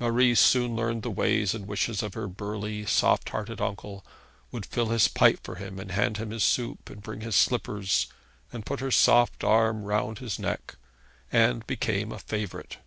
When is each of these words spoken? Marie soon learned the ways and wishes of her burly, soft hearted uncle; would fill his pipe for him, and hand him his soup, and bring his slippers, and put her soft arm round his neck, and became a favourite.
Marie 0.00 0.34
soon 0.34 0.74
learned 0.74 1.02
the 1.02 1.10
ways 1.10 1.52
and 1.52 1.66
wishes 1.68 2.02
of 2.02 2.14
her 2.14 2.26
burly, 2.26 2.86
soft 2.86 3.28
hearted 3.28 3.60
uncle; 3.60 4.02
would 4.50 4.64
fill 4.64 4.86
his 4.86 5.08
pipe 5.08 5.40
for 5.42 5.56
him, 5.56 5.78
and 5.78 5.90
hand 5.92 6.16
him 6.16 6.30
his 6.30 6.42
soup, 6.42 6.88
and 6.88 7.02
bring 7.02 7.20
his 7.20 7.36
slippers, 7.36 8.06
and 8.50 8.64
put 8.64 8.80
her 8.80 8.90
soft 8.90 9.44
arm 9.44 9.82
round 9.84 10.20
his 10.20 10.38
neck, 10.38 10.76
and 11.30 11.66
became 11.66 12.12
a 12.12 12.18
favourite. 12.18 12.78